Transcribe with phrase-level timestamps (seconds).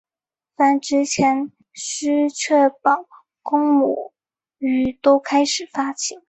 [0.55, 3.05] 繁殖前须确保
[3.43, 4.13] 公母
[4.57, 6.19] 鱼都开始发情。